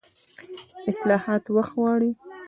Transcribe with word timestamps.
اصلاحات 0.91 1.43
وخت 1.55 1.71
غواړي 1.81 2.11